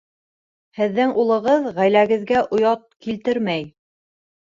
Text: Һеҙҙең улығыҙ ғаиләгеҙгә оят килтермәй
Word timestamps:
Һеҙҙең 0.79 1.13
улығыҙ 1.27 1.69
ғаиләгеҙгә 1.77 2.45
оят 2.61 2.85
килтермәй 3.09 3.73